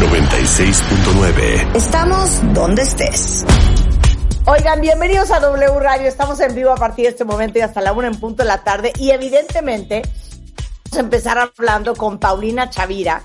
[0.00, 1.76] 96.9.
[1.76, 3.44] Estamos donde estés.
[4.46, 6.08] Oigan, bienvenidos a W Radio.
[6.08, 8.48] Estamos en vivo a partir de este momento y hasta la una en punto de
[8.48, 8.94] la tarde.
[8.98, 10.00] Y evidentemente,
[10.86, 13.24] vamos a empezar hablando con Paulina Chavira,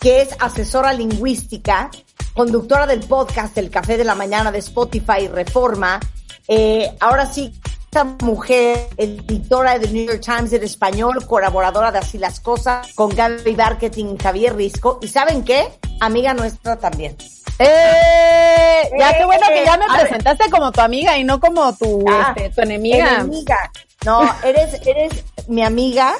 [0.00, 1.90] que es asesora lingüística,
[2.32, 6.00] conductora del podcast El Café de la Mañana de Spotify Reforma.
[6.48, 7.52] Eh, ahora sí,
[7.96, 13.08] esta mujer, editora de New York Times en español, colaboradora de Así las Cosas, con
[13.08, 14.98] Gaby Marketing, Javier Risco.
[15.00, 15.66] ¿Y saben qué?
[16.00, 17.16] Amiga nuestra también.
[17.58, 18.90] ¡Eh!
[18.98, 20.00] Ya qué bueno que ya me ver.
[20.00, 23.14] presentaste como tu amiga y no como tu, Ah, este, tu enemiga.
[23.14, 23.72] Enemiga.
[24.04, 26.12] No, eres, eres mi amiga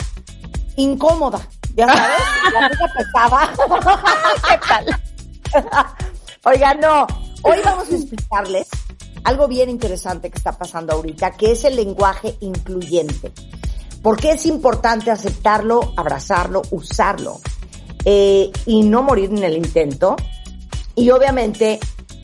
[0.77, 1.47] incómoda.
[1.75, 3.53] Ya sabes, la amiga pesada.
[4.49, 5.85] ¿Qué tal?
[6.45, 7.07] Oigan, no.
[7.43, 8.67] Hoy vamos a explicarles
[9.27, 13.33] algo bien interesante que está pasando ahorita, que es el lenguaje incluyente.
[14.01, 17.41] ¿Por qué es importante aceptarlo, abrazarlo, usarlo
[18.05, 20.15] eh, y no morir en el intento?
[20.95, 21.81] Y obviamente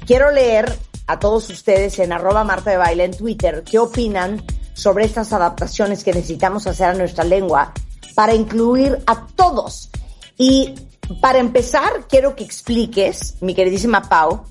[0.06, 0.78] quiero leer
[1.08, 4.40] a todos ustedes en arroba Marta de Baile en Twitter qué opinan
[4.72, 7.72] sobre estas adaptaciones que necesitamos hacer a nuestra lengua
[8.14, 9.90] para incluir a todos.
[10.38, 10.76] Y
[11.20, 14.44] para empezar, quiero que expliques, mi queridísima Pau,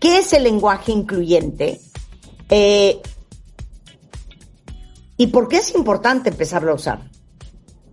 [0.00, 1.80] qué es el lenguaje incluyente
[2.50, 3.00] eh,
[5.16, 6.98] y por qué es importante empezarlo a usar.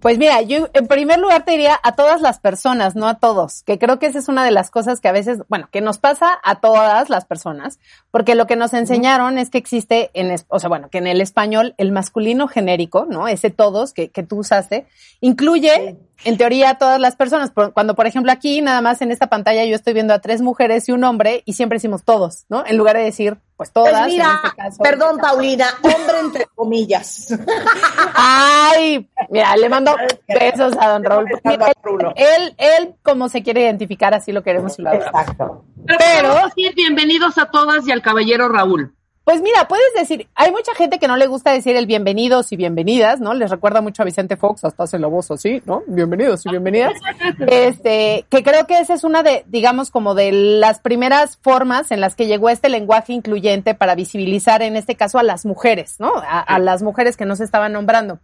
[0.02, 3.62] Pues mira, yo en primer lugar te diría a todas las personas, no a todos,
[3.62, 6.00] que creo que esa es una de las cosas que a veces, bueno, que nos
[6.00, 7.78] pasa a todas las personas,
[8.10, 11.22] porque lo que nos enseñaron es que existe en, o sea, bueno, que en el
[11.22, 13.28] español el masculino genérico, ¿no?
[13.28, 14.88] Ese todos que, que tú usaste,
[15.20, 17.52] incluye en teoría a todas las personas.
[17.74, 20.88] Cuando, por ejemplo, aquí nada más en esta pantalla yo estoy viendo a tres mujeres
[20.90, 22.64] y un hombre y siempre decimos todos, ¿no?
[22.66, 23.92] En lugar de decir, pues todas.
[23.94, 24.84] Pues mira, en este caso.
[24.84, 27.28] perdón Paulina, hombre entre comillas.
[28.16, 29.96] Ay, mira, le mando
[30.28, 31.26] besos a don Raúl.
[31.44, 31.72] Mira,
[32.16, 35.22] él, él, como se quiere identificar, así lo queremos y lo adoramos.
[35.22, 35.66] Exacto.
[35.86, 38.96] Pero, Pero- podemos decir bienvenidos a todas y al caballero Raúl.
[39.24, 42.56] Pues mira, puedes decir, hay mucha gente que no le gusta decir el bienvenidos y
[42.56, 43.36] bienvenidas, ¿no?
[43.36, 45.84] Les recuerda mucho a Vicente Fox, hasta hace la voz así, ¿no?
[45.86, 46.94] Bienvenidos y bienvenidas.
[47.48, 52.02] Este, que creo que esa es una de, digamos, como de las primeras formas en
[52.02, 56.14] las que llegó este lenguaje incluyente para visibilizar, en este caso, a las mujeres, ¿no?
[56.16, 58.20] A, a las mujeres que no se estaban nombrando.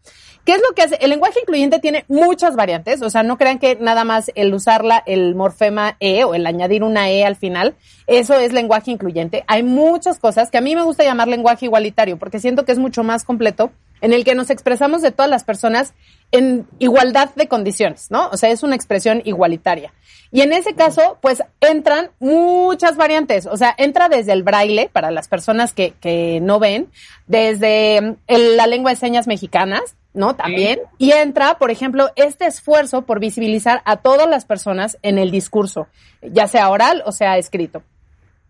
[0.47, 0.96] ¿Qué es lo que hace?
[1.02, 5.03] El lenguaje incluyente tiene muchas variantes, o sea, no crean que nada más el usarla,
[5.06, 7.75] el morfema E o el añadir una E al final,
[8.07, 9.44] eso es lenguaje incluyente.
[9.47, 12.80] Hay muchas cosas que a mí me gusta llamar lenguaje igualitario, porque siento que es
[12.80, 13.72] mucho más completo,
[14.02, 15.94] en el que nos expresamos de todas las personas
[16.31, 18.30] en igualdad de condiciones, ¿no?
[18.30, 19.94] O sea, es una expresión igualitaria.
[20.31, 23.46] Y en ese caso, pues entran muchas variantes.
[23.46, 26.90] O sea, entra desde el braille para las personas que, que no ven,
[27.28, 30.36] desde mm, el- la lengua de señas mexicanas, ¿no?
[30.36, 30.80] También.
[30.98, 35.88] Y entra, por ejemplo, este esfuerzo por visibilizar a todas las personas en el discurso,
[36.22, 37.84] ya sea oral o sea escrito.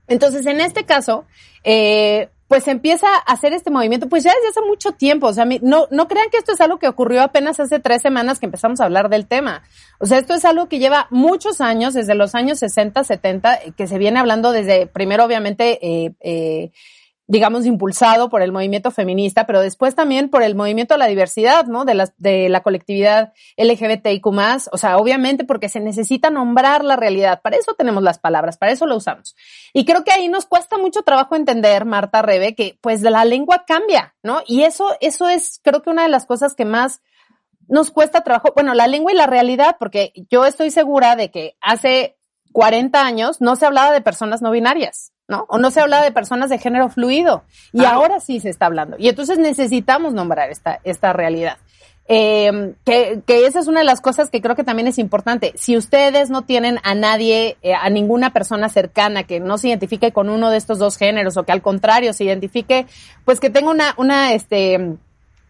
[0.08, 1.26] Entonces, en este caso,
[1.64, 5.28] eh, pues empieza a hacer este movimiento, pues ya desde hace mucho tiempo.
[5.28, 8.40] O sea, no, no crean que esto es algo que ocurrió apenas hace tres semanas
[8.40, 9.64] que empezamos a hablar del tema.
[10.00, 13.74] O sea, esto es algo que lleva muchos años, desde los años 60, 70, eh,
[13.76, 16.72] que se viene hablando desde, primero, obviamente, eh, eh,
[17.28, 21.66] digamos, impulsado por el movimiento feminista, pero después también por el movimiento de la diversidad,
[21.66, 21.84] ¿no?
[21.84, 24.26] De la, de la colectividad LGBTIQ+,
[24.72, 27.42] o sea, obviamente porque se necesita nombrar la realidad.
[27.42, 29.36] Para eso tenemos las palabras, para eso lo usamos.
[29.74, 33.66] Y creo que ahí nos cuesta mucho trabajo entender, Marta Rebe, que pues la lengua
[33.68, 34.42] cambia, ¿no?
[34.48, 37.02] Y eso, eso es, creo que una de las cosas que más
[37.68, 41.58] nos cuesta trabajo, bueno, la lengua y la realidad, porque yo estoy segura de que
[41.62, 42.17] hace
[42.58, 45.46] 40 años no se hablaba de personas no binarias, ¿no?
[45.48, 47.44] O no se hablaba de personas de género fluido.
[47.72, 48.98] Y ahora sí se está hablando.
[48.98, 51.58] Y entonces necesitamos nombrar esta, esta realidad.
[52.08, 55.54] eh, que, que esa es una de las cosas que creo que también es importante.
[55.56, 60.12] Si ustedes no tienen a nadie, eh, a ninguna persona cercana que no se identifique
[60.12, 62.88] con uno de estos dos géneros o que al contrario se identifique,
[63.24, 64.98] pues que tenga una, una, este,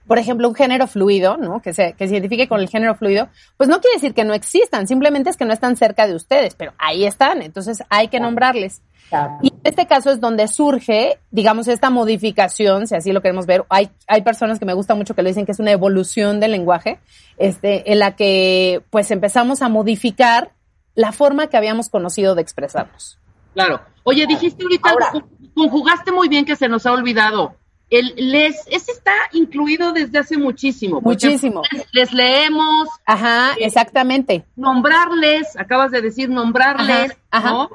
[0.08, 1.62] por ejemplo, un género fluido, ¿no?
[1.62, 3.28] Que se, que se identifique con el género fluido,
[3.58, 6.56] pues no quiere decir que no existan, simplemente es que no están cerca de ustedes,
[6.56, 8.82] pero ahí están, entonces hay que nombrarles.
[9.10, 9.38] Claro.
[9.42, 13.64] Y en este caso es donde surge, digamos, esta modificación, si así lo queremos ver.
[13.70, 16.52] Hay, hay personas que me gusta mucho que lo dicen que es una evolución del
[16.52, 17.00] lenguaje,
[17.38, 20.52] este, en la que pues empezamos a modificar
[20.94, 23.18] la forma que habíamos conocido de expresarnos.
[23.54, 23.82] Claro.
[24.04, 25.12] Oye, dijiste ahorita, Ahora-
[25.56, 27.56] conjugaste muy bien que se nos ha olvidado.
[27.90, 31.00] El les, ese está incluido desde hace muchísimo.
[31.02, 31.62] Muchísimo.
[31.72, 34.46] Les, les leemos, Ajá, exactamente.
[34.56, 37.52] nombrarles, acabas de decir nombrarles, Ajá, ajá.
[37.52, 37.70] ¿no?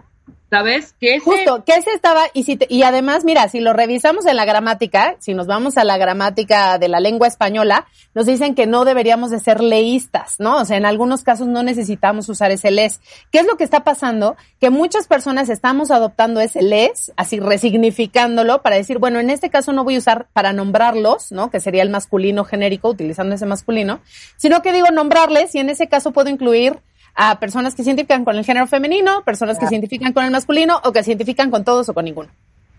[0.53, 0.95] ¿Sabes?
[1.25, 4.45] Justo, que ese estaba, y, si te- y además, mira, si lo revisamos en la
[4.45, 8.85] gramática, si nos vamos a la gramática de la lengua española, nos dicen que no
[8.85, 10.59] deberíamos de ser leístas, ¿no?
[10.59, 13.01] O sea, en algunos casos no necesitamos usar ese les.
[13.31, 14.37] ¿Qué es lo que está pasando?
[14.61, 19.73] Que muchas personas estamos adoptando ese les, así resignificándolo para decir, bueno, en este caso
[19.73, 21.51] no voy a usar para nombrarlos, ¿no?
[21.51, 24.01] Que sería el masculino genérico, utilizando ese masculino,
[24.37, 26.79] sino que digo nombrarles y en ese caso puedo incluir
[27.15, 30.31] a personas que se identifican con el género femenino, personas que se identifican con el
[30.31, 32.31] masculino o que se identifican con todos o con ninguno.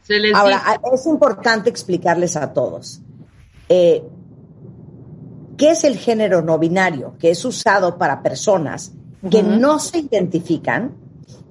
[0.04, 3.00] se les Ahora, dice- es importante explicarles a todos.
[3.70, 4.04] eh,
[5.58, 7.16] ¿Qué es el género no binario?
[7.20, 8.92] Que es usado para personas
[9.30, 10.96] que no se identifican,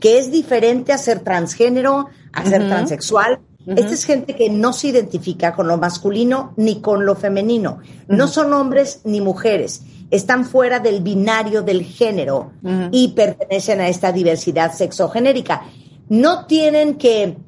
[0.00, 3.38] que es diferente a ser transgénero, a ser transexual.
[3.64, 7.78] Esta es gente que no se identifica con lo masculino ni con lo femenino.
[8.08, 9.82] No son hombres ni mujeres.
[10.12, 12.52] Están fuera del binario del género
[12.90, 15.62] y pertenecen a esta diversidad sexogenérica.
[16.10, 17.38] No tienen que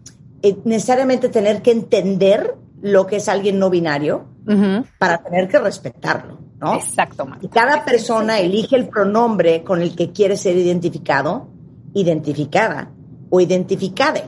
[0.43, 4.25] eh, necesariamente tener que entender lo que es alguien no binario
[4.99, 6.77] para tener que respetarlo, ¿no?
[6.77, 7.45] Exacto, Marta.
[7.45, 11.49] Y cada persona elige el pronombre con el que quiere ser identificado,
[11.93, 12.91] identificada
[13.29, 14.25] o identificade.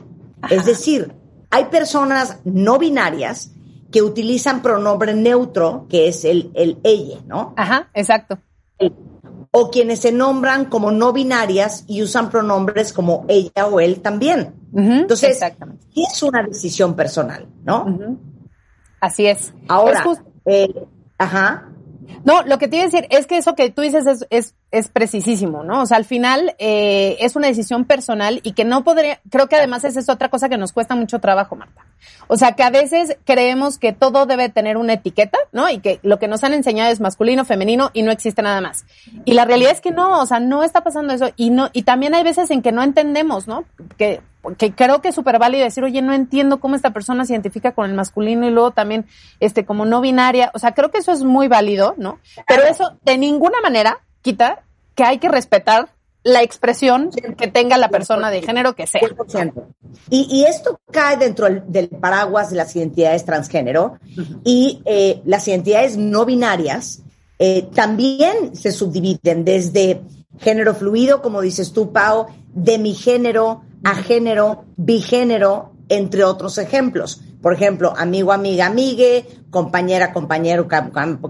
[0.49, 1.11] Es decir,
[1.49, 3.51] hay personas no binarias
[3.91, 7.53] que utilizan pronombre neutro, que es el, el ella, ¿no?
[7.57, 8.37] Ajá, exacto.
[9.51, 14.53] O quienes se nombran como no binarias y usan pronombres como ella o él también.
[14.75, 15.85] Entonces, exactamente.
[15.95, 18.17] es una decisión personal, ¿no?
[18.99, 19.53] Así es.
[19.67, 20.87] Ahora, Es eh,
[21.17, 21.69] ajá,
[22.23, 24.55] No, lo que te iba a decir es que eso que tú dices es, es,
[24.71, 25.81] es precisísimo, ¿no?
[25.81, 29.55] O sea, al final eh, es una decisión personal y que no podría, creo que
[29.55, 31.85] además esa es otra cosa que nos cuesta mucho trabajo, Marta.
[32.27, 35.69] O sea, que a veces creemos que todo debe tener una etiqueta, ¿no?
[35.69, 38.85] Y que lo que nos han enseñado es masculino, femenino y no existe nada más.
[39.25, 41.83] Y la realidad es que no, o sea, no está pasando eso y no, y
[41.83, 43.63] también hay veces en que no entendemos, ¿no?
[43.97, 44.21] Que,
[44.55, 47.73] que creo que es súper válido decir, oye, no entiendo cómo esta persona se identifica
[47.73, 49.05] con el masculino y luego también,
[49.39, 50.51] este, como no binaria.
[50.53, 52.19] O sea, creo que eso es muy válido, ¿no?
[52.47, 54.63] Pero eso de ninguna manera quita
[54.95, 55.89] que hay que respetar
[56.23, 59.01] la expresión que tenga la persona de género que sea.
[59.01, 59.53] 100%.
[60.09, 63.97] Y, y esto cae dentro del, del paraguas de las identidades transgénero
[64.43, 67.03] y eh, las identidades no binarias
[67.39, 70.01] eh, también se subdividen desde
[70.39, 72.27] género fluido, como dices tú, Pau,
[73.81, 77.21] demigénero, agénero, bigénero, entre otros ejemplos.
[77.41, 80.67] Por ejemplo, amigo, amiga, amigue, compañera, compañero,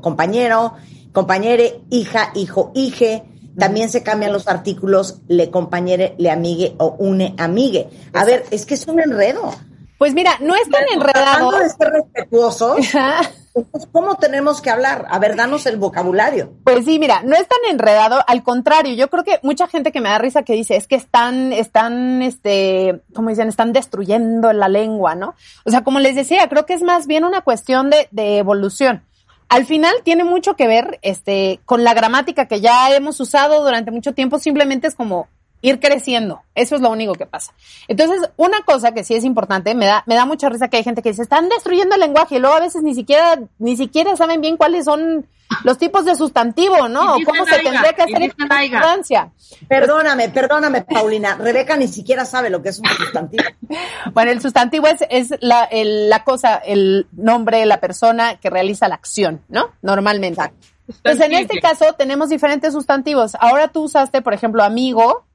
[0.01, 0.73] compañero,
[1.11, 3.23] compañere, hija, hijo, hije.
[3.57, 7.89] También se cambian los artículos le compañere, le amigue o une amigue.
[8.13, 9.51] A ver, es que es un enredo.
[9.97, 11.51] Pues mira, no es tan enredado.
[11.51, 12.77] De ser respetuosos,
[13.91, 15.05] ¿cómo tenemos que hablar?
[15.09, 16.53] A ver, danos el vocabulario.
[16.63, 20.01] Pues sí, mira, no es tan enredado, al contrario, yo creo que mucha gente que
[20.01, 24.67] me da risa que dice, es que están, están, este, como dicen, están destruyendo la
[24.67, 25.35] lengua, ¿no?
[25.65, 29.03] O sea, como les decía, creo que es más bien una cuestión de, de evolución.
[29.49, 33.91] Al final tiene mucho que ver, este, con la gramática que ya hemos usado durante
[33.91, 35.27] mucho tiempo, simplemente es como
[35.61, 36.41] ir creciendo.
[36.55, 37.53] Eso es lo único que pasa.
[37.87, 40.83] Entonces, una cosa que sí es importante, me da, me da mucha risa que hay
[40.83, 44.15] gente que dice, están destruyendo el lenguaje y luego a veces ni siquiera, ni siquiera
[44.15, 45.25] saben bien cuáles son
[45.63, 47.15] los tipos de sustantivo, ¿no?
[47.15, 48.21] O cómo se tendría que hacer
[48.73, 49.31] importancia.
[49.69, 51.35] Perdóname, perdóname, Paulina.
[51.35, 53.43] Rebeca ni siquiera sabe lo que es un sustantivo.
[54.13, 58.87] Bueno, el sustantivo es, es la, el- la cosa, el nombre, la persona que realiza
[58.87, 59.69] la acción, ¿no?
[59.81, 60.41] Normalmente.
[60.87, 63.35] Entonces, en este caso tenemos diferentes sustantivos.
[63.39, 65.25] Ahora tú usaste, por ejemplo, amigo.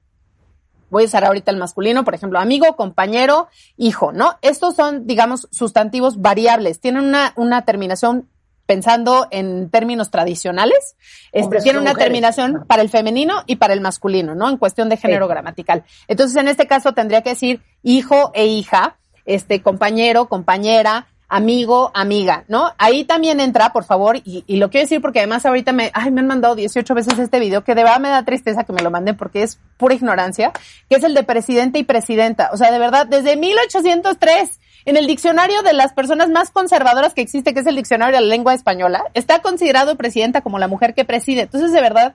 [0.92, 4.36] Voy a usar ahorita el masculino, por ejemplo, amigo, compañero, hijo, ¿no?
[4.42, 6.80] Estos son, digamos, sustantivos variables.
[6.80, 8.28] Tienen una, una terminación
[8.66, 10.94] pensando en términos tradicionales.
[11.32, 12.04] Este, tiene una mujeres.
[12.04, 14.48] terminación para el femenino y para el masculino, ¿no?
[14.50, 15.30] En cuestión de género Sí.
[15.30, 15.82] gramatical.
[16.08, 22.44] Entonces, en este caso tendría que decir hijo e hija, este, compañero, compañera, amigo, amiga,
[22.48, 22.74] ¿no?
[22.76, 26.10] Ahí también entra, por favor, y, y, lo quiero decir porque además ahorita me, ay,
[26.10, 28.82] me han mandado 18 veces este video, que de verdad me da tristeza que me
[28.82, 30.52] lo manden porque es pura ignorancia,
[30.90, 32.50] que es el de presidente y presidenta.
[32.52, 37.22] O sea, de verdad, desde 1803, en el diccionario de las personas más conservadoras que
[37.22, 40.92] existe, que es el diccionario de la lengua española, está considerado presidenta como la mujer
[40.92, 41.42] que preside.
[41.42, 42.14] Entonces, de verdad,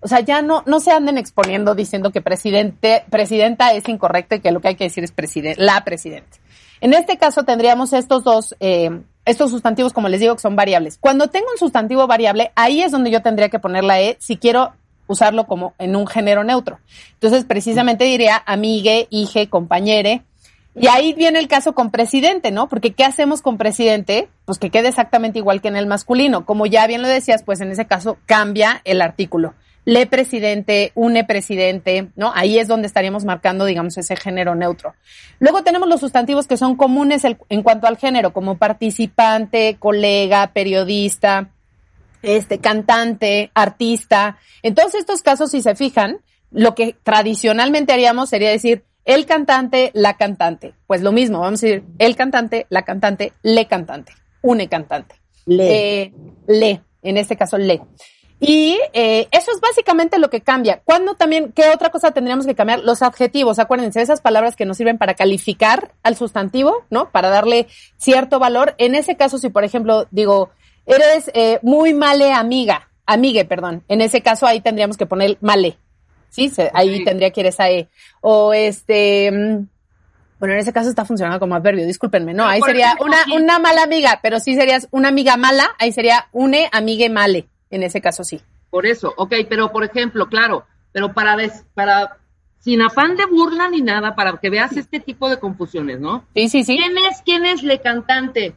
[0.00, 4.40] o sea, ya no, no se anden exponiendo diciendo que presidente, presidenta es incorrecto y
[4.40, 6.37] que lo que hay que decir es presidente, la presidenta.
[6.80, 8.90] En este caso tendríamos estos dos, eh,
[9.24, 10.98] estos sustantivos, como les digo, que son variables.
[10.98, 14.36] Cuando tengo un sustantivo variable, ahí es donde yo tendría que poner la E si
[14.36, 14.72] quiero
[15.06, 16.78] usarlo como en un género neutro.
[17.14, 20.22] Entonces, precisamente diría amigue, hije, compañere.
[20.74, 22.68] Y ahí viene el caso con presidente, ¿no?
[22.68, 24.28] Porque ¿qué hacemos con presidente?
[24.44, 26.46] Pues que quede exactamente igual que en el masculino.
[26.46, 29.54] Como ya bien lo decías, pues en ese caso cambia el artículo
[29.88, 32.30] le presidente, une presidente, ¿no?
[32.34, 34.94] Ahí es donde estaríamos marcando, digamos, ese género neutro.
[35.38, 41.48] Luego tenemos los sustantivos que son comunes en cuanto al género, como participante, colega, periodista,
[42.20, 44.36] este, cantante, artista.
[44.62, 46.18] En todos estos casos, si se fijan,
[46.50, 50.74] lo que tradicionalmente haríamos sería decir el cantante, la cantante.
[50.86, 55.14] Pues lo mismo, vamos a decir el cantante, la cantante, le cantante, une cantante.
[55.46, 56.02] Le.
[56.02, 56.12] Eh,
[56.46, 57.80] le, en este caso le.
[58.40, 60.80] Y eh, eso es básicamente lo que cambia.
[60.84, 62.80] ¿Cuándo también, qué otra cosa tendríamos que cambiar?
[62.80, 67.10] Los adjetivos, acuérdense, esas palabras que nos sirven para calificar al sustantivo, ¿no?
[67.10, 67.66] Para darle
[67.96, 68.74] cierto valor.
[68.78, 70.50] En ese caso, si por ejemplo digo,
[70.86, 73.82] eres eh, muy male amiga, amigue, perdón.
[73.88, 75.76] En ese caso ahí tendríamos que poner male.
[76.30, 77.88] Sí, ahí tendría que ir esa E.
[78.20, 79.66] O este, mm,
[80.38, 83.82] bueno, en ese caso está funcionando como adverbio, discúlpenme, no, ahí sería una, una mala
[83.82, 87.48] amiga, pero sí serías una amiga mala, ahí sería une, amigue, male.
[87.70, 88.40] En ese caso sí.
[88.70, 91.36] Por eso, ok, pero por ejemplo, claro, pero para,
[91.74, 92.18] para
[92.60, 96.24] sin afán de burla ni nada, para que veas este tipo de confusiones, ¿no?
[96.34, 96.76] Sí, sí, sí.
[96.76, 98.54] ¿Quién es, quién es le cantante?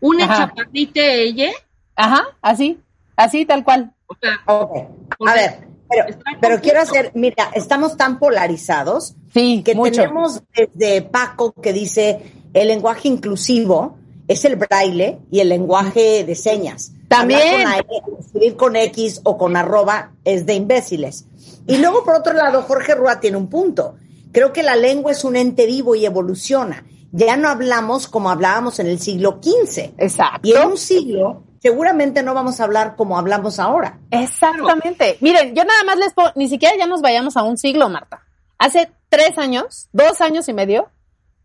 [0.00, 1.50] ¿Una chapatite ella?
[1.96, 2.78] Ajá, así,
[3.16, 3.92] así tal cual.
[4.06, 10.42] O sea, A ver, pero, pero quiero hacer, mira, estamos tan polarizados sí, que tenemos
[10.54, 13.97] desde Paco que dice el lenguaje inclusivo
[14.28, 16.92] es el braille y el lenguaje de señas.
[17.08, 17.64] También.
[18.04, 21.24] Con escribir con X o con arroba es de imbéciles.
[21.66, 23.96] Y luego, por otro lado, Jorge Rúa tiene un punto.
[24.32, 26.84] Creo que la lengua es un ente vivo y evoluciona.
[27.10, 29.94] Ya no hablamos como hablábamos en el siglo XV.
[29.96, 30.40] Exacto.
[30.42, 33.98] Y en un siglo seguramente no vamos a hablar como hablamos ahora.
[34.10, 35.16] Exactamente.
[35.20, 38.22] Miren, yo nada más les puedo, ni siquiera ya nos vayamos a un siglo, Marta.
[38.58, 40.90] Hace tres años, dos años y medio,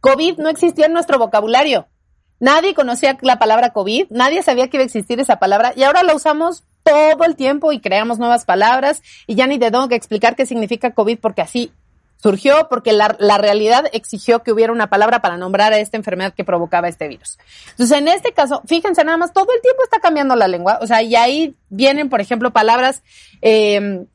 [0.01, 1.87] COVID no existía en nuestro vocabulario.
[2.43, 6.03] Nadie conocía la palabra COVID, nadie sabía que iba a existir esa palabra y ahora
[6.03, 9.95] la usamos todo el tiempo y creamos nuevas palabras y ya ni te tengo que
[9.95, 11.71] explicar qué significa COVID porque así
[12.17, 13.07] surgió, porque la,
[13.37, 17.39] realidad exigió que hubiera una palabra para nombrar a esta enfermedad que provocaba este virus.
[17.71, 20.87] Entonces, en este caso, fíjense nada más, todo el tiempo está cambiando la lengua, o
[20.87, 23.03] sea, y ahí vienen, por ejemplo, palabras
[23.41, 24.05] eh,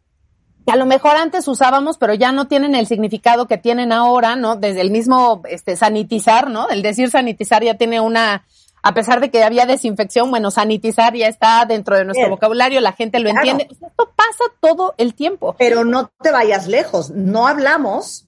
[0.68, 4.36] que a lo mejor antes usábamos, pero ya no tienen el significado que tienen ahora,
[4.36, 4.56] ¿no?
[4.56, 6.68] Desde el mismo este, sanitizar, ¿no?
[6.68, 8.44] El decir sanitizar ya tiene una,
[8.82, 12.92] a pesar de que había desinfección, bueno, sanitizar ya está dentro de nuestro vocabulario, la
[12.92, 13.66] gente lo entiende.
[13.70, 15.56] Esto pasa todo el tiempo.
[15.58, 18.26] Pero no te vayas lejos, no hablamos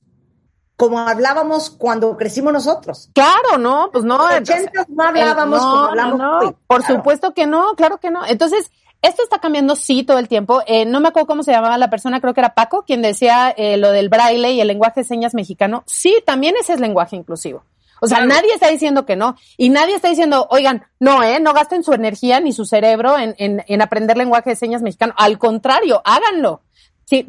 [0.78, 3.11] como hablábamos cuando crecimos nosotros.
[3.12, 4.30] Claro, no, pues no.
[4.30, 8.25] En los no hablábamos como hablamos no, Por supuesto que no, claro que no.
[8.25, 8.70] Entonces,
[9.02, 10.62] esto está cambiando, sí, todo el tiempo.
[10.66, 13.54] Eh, no me acuerdo cómo se llamaba la persona, creo que era Paco, quien decía
[13.57, 15.83] eh, lo del braille y el lenguaje de señas mexicano.
[15.87, 17.64] Sí, también ese es lenguaje inclusivo.
[18.02, 19.37] O sea, nadie está diciendo que no.
[19.59, 21.38] Y nadie está diciendo, oigan, no, ¿eh?
[21.38, 25.12] No gasten su energía ni su cerebro en, en, en aprender lenguaje de señas mexicano.
[25.19, 26.62] Al contrario, háganlo.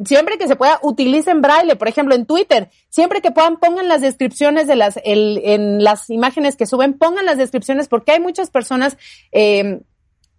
[0.05, 1.75] siempre que se pueda, utilicen braille.
[1.75, 6.09] Por ejemplo, en Twitter, siempre que puedan, pongan las descripciones de las, el, en las
[6.09, 8.97] imágenes que suben, pongan las descripciones porque hay muchas personas,
[9.31, 9.81] eh,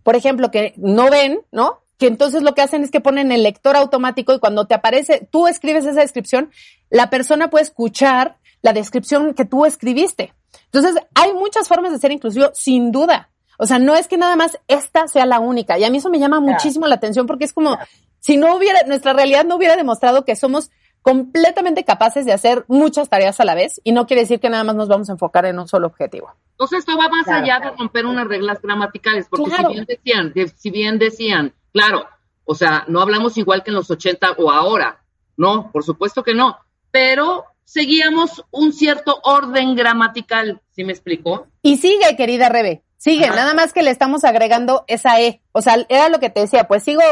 [0.02, 1.80] por ejemplo, que no ven, ¿no?
[1.98, 5.28] Que entonces lo que hacen es que ponen el lector automático y cuando te aparece,
[5.30, 6.50] tú escribes esa descripción,
[6.90, 10.32] la persona puede escuchar la descripción que tú escribiste.
[10.66, 13.30] Entonces, hay muchas formas de ser inclusivo, sin duda.
[13.58, 15.78] O sea, no es que nada más esta sea la única.
[15.78, 17.78] Y a mí eso me llama muchísimo la atención porque es como
[18.20, 20.70] si no hubiera, nuestra realidad no hubiera demostrado que somos
[21.02, 24.64] completamente capaces de hacer muchas tareas a la vez y no quiere decir que nada
[24.64, 26.32] más nos vamos a enfocar en un solo objetivo.
[26.52, 30.70] Entonces esto va más allá de romper unas reglas gramaticales, porque si bien decían, si
[30.70, 32.06] bien decían, claro,
[32.44, 35.02] o sea, no hablamos igual que en los 80 o ahora,
[35.36, 36.58] no, por supuesto que no,
[36.92, 41.46] pero seguíamos un cierto orden gramatical, ¿sí me explicó?
[41.62, 45.84] Y sigue, querida Rebe, sigue, nada más que le estamos agregando esa E, o sea,
[45.88, 47.02] era lo que te decía, pues sigo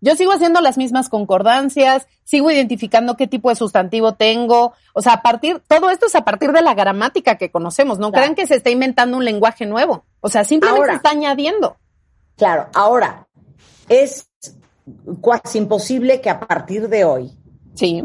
[0.00, 4.72] yo sigo haciendo las mismas concordancias, sigo identificando qué tipo de sustantivo tengo.
[4.92, 7.98] O sea, a partir, todo esto es a partir de la gramática que conocemos.
[7.98, 10.04] No crean que se está inventando un lenguaje nuevo.
[10.20, 10.92] O sea, simplemente Ahora.
[10.92, 11.76] se está añadiendo.
[12.36, 13.26] Claro, ahora,
[13.88, 14.28] es
[15.22, 17.32] casi imposible que a partir de hoy,
[17.74, 18.04] Sí.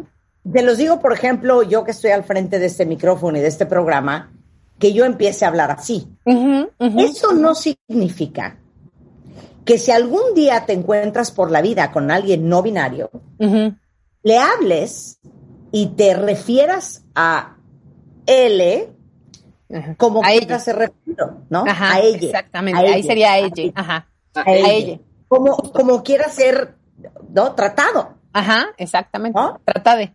[0.51, 3.47] te los digo, por ejemplo, yo que estoy al frente de este micrófono y de
[3.47, 4.31] este programa,
[4.79, 6.07] que yo empiece a hablar así.
[6.97, 8.57] Eso no significa
[9.65, 13.11] que si algún día te encuentras por la vida con alguien no binario,
[14.23, 15.19] le hables
[15.71, 17.57] y te refieras a
[18.25, 18.89] él
[19.73, 19.95] Ajá.
[19.95, 20.59] como a ella.
[20.59, 21.63] se refiero, ¿no?
[21.67, 22.27] Ajá, a ella.
[22.27, 22.79] Exactamente.
[22.79, 23.71] a Ahí sería a ella.
[23.75, 24.07] Ajá.
[24.35, 24.99] A a ella.
[25.27, 26.75] Como, como quiera ser,
[27.29, 27.55] ¿no?
[27.55, 28.15] Tratado.
[28.33, 29.39] Ajá, exactamente.
[29.39, 29.59] ¿No?
[29.63, 30.13] Trata de.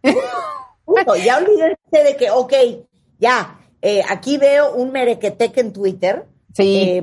[0.84, 1.16] Punto.
[1.16, 2.52] Ya olvídense de que, ok,
[3.18, 7.02] ya, eh, aquí veo un merequeteque en Twitter, Sí, eh,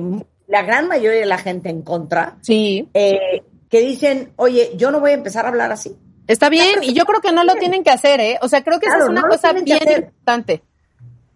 [0.54, 2.88] la gran mayoría de la gente en contra, sí.
[2.94, 5.96] eh, que dicen, oye, yo no voy a empezar a hablar así.
[6.28, 8.38] Está bien, y yo creo que no lo tienen que hacer, ¿eh?
[8.40, 10.62] O sea, creo que esa es una no cosa bien importante.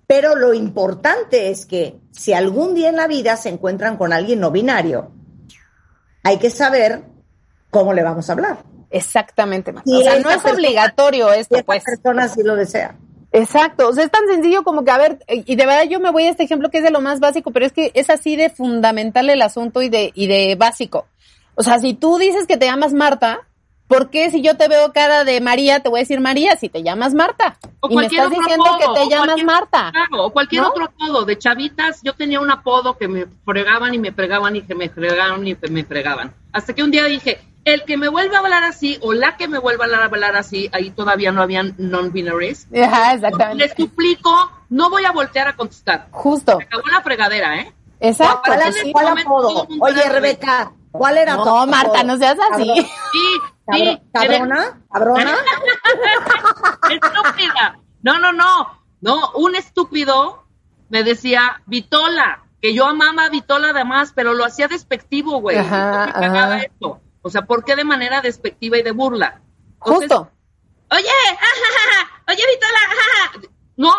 [0.07, 4.41] Pero lo importante es que si algún día en la vida se encuentran con alguien
[4.41, 5.11] no binario,
[6.23, 7.03] hay que saber
[7.71, 8.59] cómo le vamos a hablar.
[8.91, 11.85] Exactamente, o sea, no es persona- obligatorio Si esto, esta pues.
[11.85, 12.97] persona sí lo desea.
[13.33, 16.01] Exacto, o sea, es tan sencillo como que, a ver, eh, y de verdad yo
[16.01, 18.09] me voy a este ejemplo que es de lo más básico, pero es que es
[18.09, 21.07] así de fundamental el asunto y de, y de básico.
[21.55, 23.41] O sea, si tú dices que te llamas Marta,
[23.87, 26.69] ¿por qué si yo te veo cara de María, te voy a decir María si
[26.71, 27.59] te llamas Marta?
[27.81, 29.91] O y me cualquier estás otro diciendo apodo, que te o llamas cualquier- Marta.
[29.93, 30.69] Claro, o cualquier ¿No?
[30.69, 31.25] otro apodo.
[31.27, 34.89] De chavitas, yo tenía un apodo que me fregaban y me fregaban y que me
[34.89, 36.33] fregaban y me fregaban.
[36.53, 37.39] Hasta que un día dije,
[37.75, 40.69] el que me vuelva a hablar así o la que me vuelva a hablar así,
[40.73, 42.67] ahí todavía no habían non-binaries.
[42.83, 43.75] Ajá, Les exactamente.
[43.77, 46.09] suplico, no voy a voltear a contestar.
[46.11, 47.73] Justo, Se acabó la fregadera, ¿eh?
[48.01, 48.43] exacto.
[48.47, 48.93] ¿Cuál, es- sí.
[49.25, 49.67] apodo?
[49.81, 51.67] Oye, era Rebeca, ¿cuál era tu No?
[51.67, 52.67] Marta, no seas así.
[52.67, 54.01] Cabrón- Sí, sí.
[54.13, 54.81] ¿Cabrona?
[54.91, 55.37] ¿Cabrona?
[56.91, 57.79] estúpida.
[58.03, 58.79] No, no, no.
[59.01, 60.45] No, un estúpido
[60.89, 65.59] me decía Vitola, que yo amaba a Vitola además, pero lo hacía despectivo, güey.
[65.59, 66.63] Ajá, Me cagaba ajá.
[66.65, 67.01] esto.
[67.23, 69.41] O sea, ¿por qué de manera despectiva y de burla?
[69.79, 70.31] Entonces, Justo.
[70.91, 73.49] Oye, ajajaja, oye, Vitola.
[73.77, 73.93] No,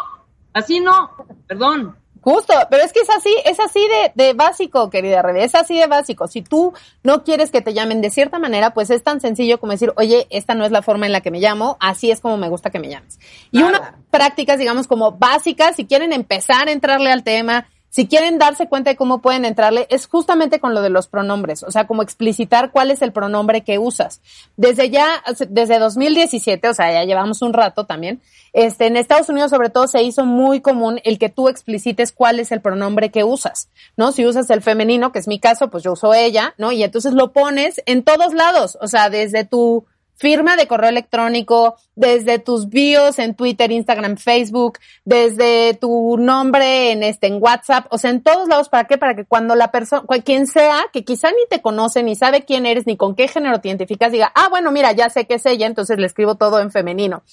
[0.54, 1.16] así no,
[1.48, 1.96] perdón.
[2.22, 5.78] Justo, pero es que es así, es así de, de básico, querida Rebe, es así
[5.78, 6.28] de básico.
[6.28, 9.72] Si tú no quieres que te llamen de cierta manera, pues es tan sencillo como
[9.72, 12.36] decir, oye, esta no es la forma en la que me llamo, así es como
[12.36, 13.20] me gusta que me llames.
[13.52, 13.70] Y Nada.
[13.70, 18.68] unas prácticas, digamos, como básicas, si quieren empezar a entrarle al tema, si quieren darse
[18.68, 22.04] cuenta de cómo pueden entrarle, es justamente con lo de los pronombres, o sea, como
[22.04, 24.22] explicitar cuál es el pronombre que usas.
[24.58, 28.22] Desde ya, desde 2017, o sea, ya llevamos un rato también,
[28.54, 32.40] este, en Estados Unidos sobre todo se hizo muy común el que tú explicites cuál
[32.40, 34.12] es el pronombre que usas, ¿no?
[34.12, 36.72] Si usas el femenino, que es mi caso, pues yo uso ella, ¿no?
[36.72, 39.86] Y entonces lo pones en todos lados, o sea, desde tu
[40.20, 47.04] firma de correo electrónico, desde tus bios en Twitter, Instagram, Facebook, desde tu nombre en
[47.04, 48.98] este en WhatsApp, o sea, en todos lados, ¿para qué?
[48.98, 52.66] Para que cuando la persona, quien sea, que quizá ni te conoce, ni sabe quién
[52.66, 55.46] eres, ni con qué género te identificas, diga, ah, bueno, mira, ya sé que es
[55.46, 57.24] ella, entonces le escribo todo en femenino.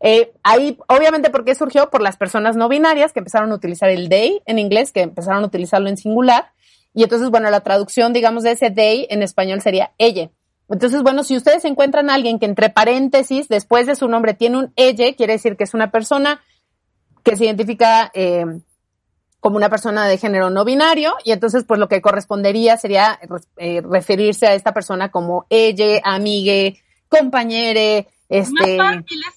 [0.00, 1.88] Eh, ahí, obviamente, ¿por qué surgió?
[1.88, 5.44] Por las personas no binarias que empezaron a utilizar el they en inglés, que empezaron
[5.44, 6.52] a utilizarlo en singular.
[6.94, 10.30] Y entonces, bueno, la traducción, digamos, de ese they en español sería ella.
[10.68, 14.58] Entonces, bueno, si ustedes encuentran a alguien que entre paréntesis, después de su nombre, tiene
[14.58, 16.40] un ella, quiere decir que es una persona
[17.22, 18.44] que se identifica eh,
[19.40, 23.18] como una persona de género no binario, y entonces, pues lo que correspondería sería
[23.58, 28.78] eh, referirse a esta persona como ella, amigue, compañere, este,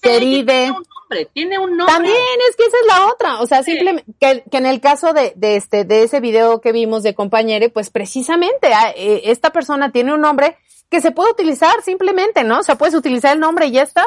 [0.00, 0.70] queride.
[0.70, 1.94] un nombre, tiene un nombre.
[1.94, 2.16] También
[2.48, 3.72] es que esa es la otra, o sea, Sí.
[3.72, 7.14] simplemente que, que en el caso de, de este de ese video que vimos de
[7.14, 10.56] compañere, pues precisamente ah, eh, esta persona tiene un nombre
[10.90, 12.60] que se puede utilizar simplemente, ¿no?
[12.60, 14.04] O sea, puedes utilizar el nombre y ya está.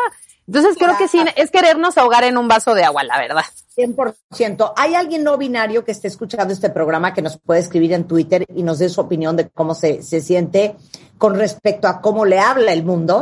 [0.48, 3.44] Entonces creo que sí es querernos ahogar en un vaso de agua, la verdad.
[3.78, 4.74] 100%.
[4.76, 8.46] ¿Hay alguien no binario que esté escuchando este programa que nos puede escribir en Twitter
[8.54, 10.76] y nos dé su opinión de cómo se, se siente
[11.22, 13.22] con respecto a cómo le habla el mundo?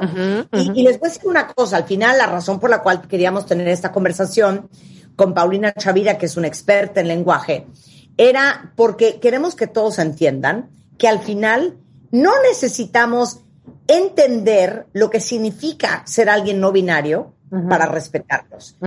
[0.54, 3.06] Y, y les voy a decir una cosa, al final la razón por la cual
[3.10, 4.70] queríamos tener esta conversación
[5.18, 7.68] con Paulina Chavira, que es una experta en lenguaje,
[8.16, 11.76] era porque queremos que todos entiendan que al final
[12.10, 13.42] no necesitamos
[13.86, 17.34] entender lo que significa ser alguien no binario
[17.68, 18.78] para respetarlos.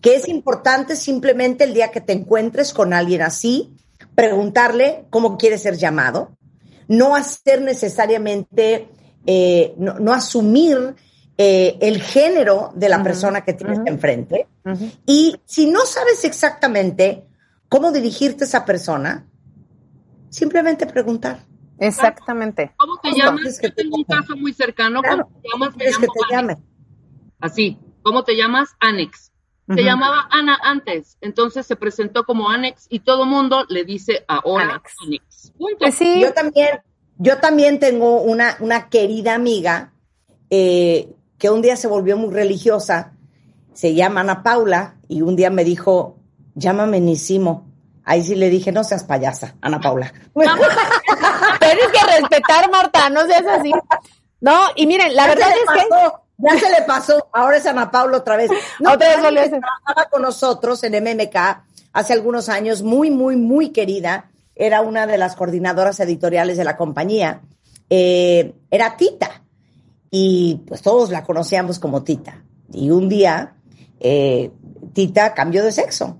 [0.00, 3.76] Que es importante simplemente el día que te encuentres con alguien así,
[4.14, 6.38] preguntarle cómo quiere ser llamado,
[6.92, 8.88] no hacer necesariamente,
[9.26, 10.94] eh, no, no asumir
[11.38, 14.46] eh, el género de la persona que tienes enfrente.
[15.06, 17.24] Y si no sabes exactamente
[17.68, 19.26] cómo dirigirte a esa persona,
[20.28, 21.46] simplemente preguntar.
[21.78, 22.74] Exactamente.
[22.76, 23.58] ¿Cómo te llamas?
[23.60, 25.00] Yo tengo un caso muy cercano.
[25.02, 25.76] ¿Cómo te llamas?
[25.76, 26.58] Me llamo que te llame?
[27.40, 27.78] Así.
[28.02, 28.68] ¿Cómo te llamas?
[28.80, 29.31] Anex.
[29.68, 34.82] Se llamaba Ana antes, entonces se presentó como Anex y todo mundo le dice ahora
[35.06, 35.52] Anex.
[35.56, 35.76] Punto.
[35.78, 36.20] Pues sí.
[36.20, 36.80] Yo también,
[37.16, 39.92] yo también tengo una, una querida amiga
[40.50, 43.12] eh, que un día se volvió muy religiosa,
[43.72, 46.18] se llama Ana Paula, y un día me dijo,
[46.54, 47.66] llámame Nisimo.
[48.04, 50.12] Ahí sí le dije, no seas payasa, Ana Paula.
[50.34, 53.72] Tienes que respetar, Marta, no seas así.
[54.40, 55.88] No, y miren, la Ya verdad es que...
[55.88, 58.50] pasó, Ya se le pasó, ahora es Ana Paula otra vez.
[58.80, 61.36] No, Otra vez volvió trabajaba con nosotros en MMK
[61.92, 66.76] hace algunos años, muy, muy, muy querida, era una de las coordinadoras editoriales de la
[66.76, 67.42] compañía,
[67.88, 69.42] eh, era Tita.
[70.10, 72.42] Y pues todos la conocíamos como Tita.
[72.72, 73.54] Y un día,
[74.00, 74.50] eh,
[74.92, 76.18] Tita cambió de sexo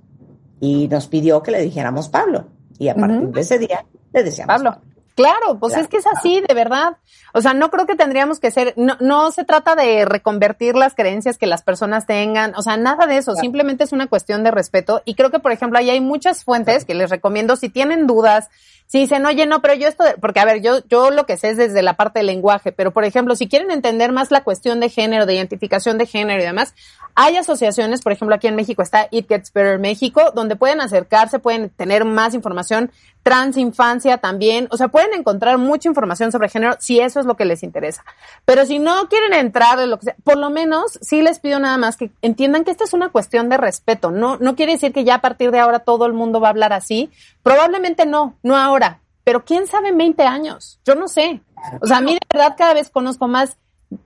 [0.61, 2.46] y nos pidió que le dijéramos Pablo.
[2.78, 4.80] Y a partir de ese día le decíamos Pablo.
[5.14, 5.85] Claro, pues Claro.
[5.85, 6.96] es que es así, de verdad.
[7.35, 10.94] O sea, no creo que tendríamos que ser, no, no se trata de reconvertir las
[10.94, 14.51] creencias que las personas tengan, o sea, nada de eso, simplemente es una cuestión de
[14.51, 15.03] respeto.
[15.05, 18.48] Y creo que, por ejemplo, ahí hay muchas fuentes que les recomiendo, si tienen dudas,
[18.87, 21.38] si dicen, oye, no, pero yo esto, de-", porque a ver, yo, yo lo que
[21.38, 24.44] sé es desde la parte del lenguaje, pero por ejemplo, si quieren entender más la
[24.44, 26.75] cuestión de género, de identificación de género y demás,
[27.14, 31.38] hay asociaciones, por ejemplo, aquí en México está It Gets Better México, donde pueden acercarse,
[31.38, 32.90] pueden tener más información,
[33.22, 37.36] trans infancia también, o sea, pueden encontrar mucha información sobre género si eso es lo
[37.36, 38.04] que les interesa.
[38.44, 41.58] Pero si no quieren entrar en lo que sea, por lo menos sí les pido
[41.58, 44.92] nada más que entiendan que esta es una cuestión de respeto, no, no quiere decir
[44.92, 47.10] que ya a partir de ahora todo el mundo va a hablar así,
[47.42, 51.40] probablemente no, no ahora, pero quién sabe en 20 años, yo no sé.
[51.80, 53.56] O sea, a mí de verdad cada vez conozco más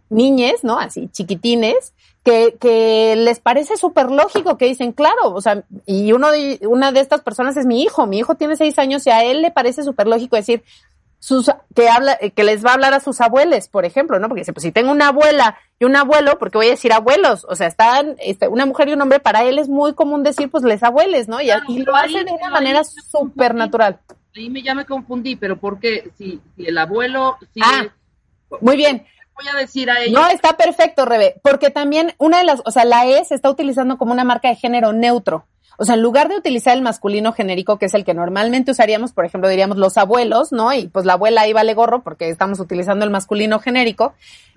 [0.08, 0.78] niñes, ¿no?
[0.78, 1.94] Así chiquitines,
[2.26, 6.90] que, que les parece súper lógico, que dicen, claro, o sea, y uno de, una
[6.90, 9.52] de estas personas es mi hijo, mi hijo tiene seis años y a él le
[9.52, 10.64] parece súper lógico decir,
[11.20, 14.26] sus, que habla, que les va a hablar a sus abuelos, por ejemplo, ¿no?
[14.26, 17.46] Porque dice, pues si tengo una abuela y un abuelo, porque voy a decir abuelos,
[17.48, 20.50] o sea, están, este, una mujer y un hombre, para él es muy común decir,
[20.50, 21.40] pues les abuelos, ¿no?
[21.40, 24.00] Y, Claro, y lo hace de una manera súper natural.
[24.34, 27.86] Ahí me ya me confundí, pero porque si, si el abuelo, si Ah,
[28.60, 29.06] Muy bien.
[29.36, 32.70] Voy a decir a ellos, No, está perfecto, Rebe, porque también una de las, o
[32.70, 35.46] sea, la E se está utilizando como una marca de género neutro.
[35.78, 39.12] O sea, en lugar de utilizar el masculino genérico, que es el que normalmente usaríamos,
[39.12, 40.72] por ejemplo, diríamos los abuelos, ¿no?
[40.72, 44.14] Y pues la abuela ahí vale gorro porque estamos utilizando el masculino genérico.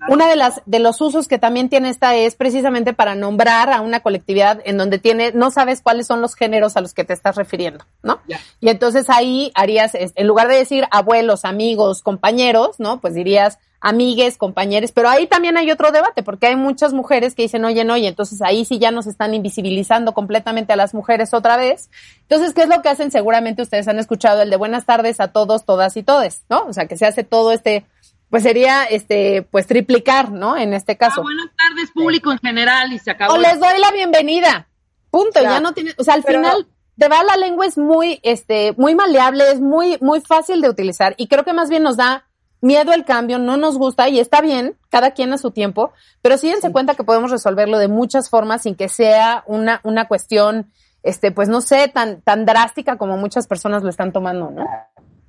[0.08, 3.70] Una de las, de los usos que también tiene esta E es precisamente para nombrar
[3.70, 7.04] a una colectividad en donde tiene, no sabes cuáles son los géneros a los que
[7.04, 8.20] te estás refiriendo, ¿no?
[8.60, 12.98] Y entonces ahí harías, en lugar de decir abuelos, amigos, compañeros, ¿no?
[13.02, 17.42] Pues dirías amigues, compañeros, pero ahí también hay otro debate, porque hay muchas mujeres que
[17.42, 21.32] dicen, oye, no, y entonces ahí sí ya nos están invisibilizando completamente a las mujeres
[21.32, 21.90] otra vez.
[22.22, 23.10] Entonces, ¿qué es lo que hacen?
[23.10, 26.64] Seguramente ustedes han escuchado el de buenas tardes a todos, todas y todes, ¿no?
[26.66, 27.86] O sea, que se hace todo este,
[28.28, 30.58] pues sería, este, pues triplicar, ¿no?
[30.58, 31.22] En este ah, caso.
[31.22, 33.34] buenas tardes público en general y se acabó.
[33.34, 34.68] O les doy la bienvenida.
[35.10, 35.40] Punto.
[35.40, 35.54] Claro.
[35.54, 36.66] Ya no tiene, o sea, al Pero- final,
[36.96, 41.14] de verdad la lengua es muy, este, muy maleable, es muy, muy fácil de utilizar
[41.16, 42.26] y creo que más bien nos da
[42.60, 45.92] miedo al cambio, no nos gusta y está bien, cada quien a su tiempo,
[46.22, 50.08] pero sí dense cuenta que podemos resolverlo de muchas formas sin que sea una, una
[50.08, 50.70] cuestión,
[51.02, 54.64] este, pues no sé, tan, tan drástica como muchas personas lo están tomando, ¿no?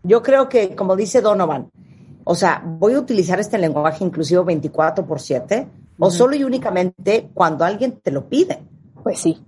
[0.03, 1.71] Yo creo que, como dice Donovan,
[2.23, 5.67] o sea, voy a utilizar este lenguaje inclusivo 24 por 7
[5.99, 8.59] o solo y únicamente cuando alguien te lo pide,
[9.03, 9.43] Pues sí,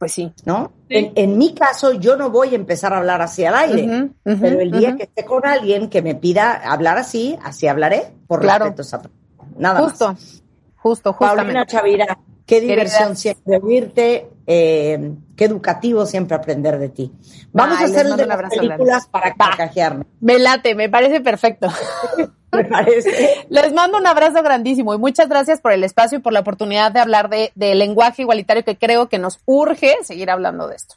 [0.00, 0.32] pues sí.
[0.46, 0.72] ¿no?
[0.88, 0.96] Sí.
[0.96, 4.58] En, en mi caso, yo no voy a empezar a hablar así al aire, pero
[4.58, 8.74] el día que esté con alguien que me pida hablar así, así hablaré, por Claro.
[8.74, 9.10] respeto.
[9.58, 10.42] Nada Justo, más.
[10.76, 11.66] justo, Paulina justamente.
[11.70, 12.06] Chavira,
[12.46, 12.72] qué Querida.
[12.72, 17.12] diversión siempre oírte, eh, qué educativo siempre aprender de ti.
[17.52, 20.88] Vamos Ay, a hacer el de un las abrazo películas para carcajearme, Me late, me
[20.88, 21.68] parece perfecto.
[22.52, 23.46] me parece.
[23.48, 26.90] Les mando un abrazo grandísimo y muchas gracias por el espacio y por la oportunidad
[26.90, 30.96] de hablar de, de lenguaje igualitario que creo que nos urge seguir hablando de esto.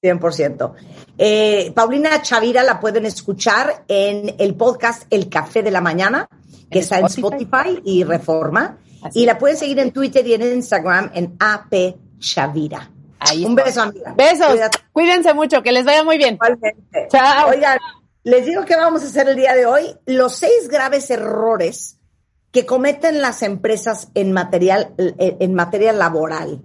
[0.00, 0.72] 100%.
[1.18, 6.28] Eh, Paulina Chavira la pueden escuchar en el podcast El Café de la Mañana,
[6.70, 7.42] que está en Spotify.
[7.42, 8.78] Spotify y Reforma.
[9.02, 12.90] Así y la pueden seguir en Twitter y en Instagram en AP Chavira.
[13.18, 14.14] Ahí Un beso, amiga.
[14.16, 16.34] Besos, Cuídate cuídense mucho, que les vaya muy bien.
[16.34, 17.08] igualmente.
[17.10, 17.50] Chao.
[17.50, 17.78] Oigan,
[18.22, 21.98] les digo que vamos a hacer el día de hoy los seis graves errores
[22.50, 26.62] que cometen las empresas en material, en materia laboral.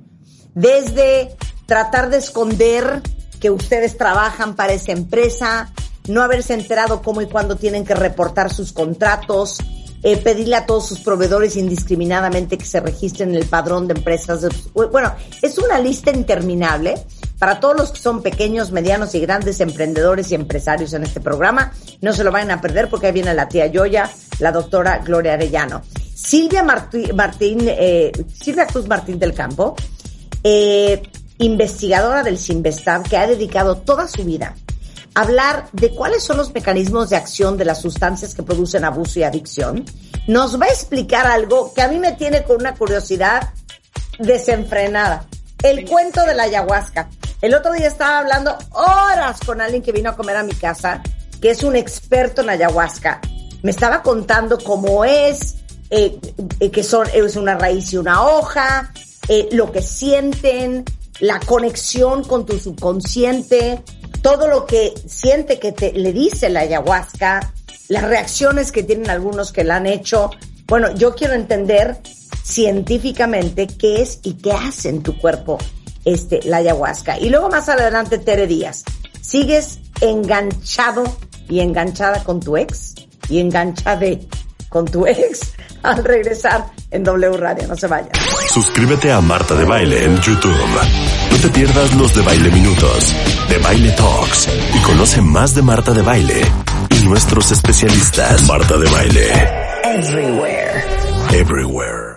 [0.54, 3.02] Desde tratar de esconder
[3.40, 5.74] que ustedes trabajan para esa empresa,
[6.08, 9.58] no haberse enterado cómo y cuándo tienen que reportar sus contratos,
[10.04, 14.46] eh, pedirle a todos sus proveedores indiscriminadamente que se registren en el padrón de empresas.
[14.74, 16.96] Bueno, es una lista interminable
[17.38, 21.74] para todos los que son pequeños, medianos y grandes emprendedores y empresarios en este programa.
[22.02, 24.10] No se lo vayan a perder porque ahí viene la tía Yoya,
[24.40, 25.82] la doctora Gloria Arellano.
[26.16, 29.76] Silvia Martí- Martín, eh, Silvia Cruz Martín del Campo,
[30.44, 31.02] eh,
[31.38, 34.54] investigadora del Sinvestab, que ha dedicado toda su vida
[35.16, 39.24] hablar de cuáles son los mecanismos de acción de las sustancias que producen abuso y
[39.24, 39.86] adicción,
[40.28, 43.50] nos va a explicar algo que a mí me tiene con una curiosidad
[44.20, 45.26] desenfrenada.
[45.64, 47.10] El cuento de la ayahuasca.
[47.42, 51.02] El otro día estaba hablando horas con alguien que vino a comer a mi casa,
[51.42, 53.22] que es un experto en ayahuasca.
[53.62, 55.56] Me estaba contando cómo es,
[55.90, 56.20] eh,
[56.60, 58.94] eh, que son, es una raíz y una hoja,
[59.28, 60.86] eh, lo que sienten,
[61.20, 63.84] la conexión con tu subconsciente,
[64.22, 67.54] todo lo que siente que te, le dice la ayahuasca,
[67.88, 70.32] las reacciones que tienen algunos que la han hecho.
[70.68, 71.98] Bueno, yo quiero entender
[72.44, 75.58] científicamente qué es y qué hace en tu cuerpo
[76.06, 77.20] este, la ayahuasca.
[77.20, 78.84] Y luego más adelante, Tere Díaz,
[79.22, 81.04] ¿sigues enganchado
[81.48, 82.96] y enganchada con tu ex?
[83.30, 84.28] Y enganchade
[84.70, 85.54] con tu ex
[85.84, 87.68] al regresar en W Radio.
[87.68, 88.12] No se vayan.
[88.52, 90.56] Suscríbete a Marta de Baile en YouTube.
[91.40, 93.14] No te pierdas los de Baile Minutos,
[93.48, 96.42] de Baile Talks y conoce más de Marta de Baile
[96.90, 98.46] y nuestros especialistas.
[98.46, 99.32] Marta de Baile.
[99.86, 100.84] Everywhere.
[101.32, 102.09] Everywhere.